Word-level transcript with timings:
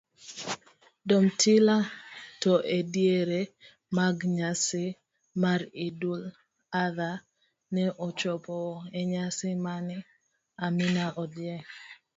Domtila 1.07 1.77
to 2.41 2.51
ediere 2.77 3.41
mag 3.97 4.17
nyasi 4.37 4.83
mar 5.41 5.61
eidul 5.83 6.21
Adhaa 6.83 7.23
ne 7.73 7.83
ochopo 8.05 8.57
enyasi 8.99 9.49
mane 9.65 9.97
Amina 10.65 11.05
odhiye. 11.21 11.55